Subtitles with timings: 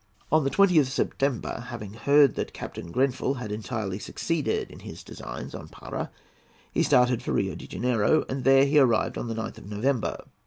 [0.31, 5.03] On the 20th of September, having heard that Captain Grenfell had entirely succeeded in his
[5.03, 6.09] designs on Parà,
[6.71, 10.23] he started for Rio de Janeiro, and there he arrived on the 9th of November.